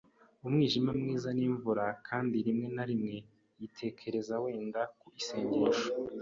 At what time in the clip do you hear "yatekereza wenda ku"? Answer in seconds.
3.61-5.05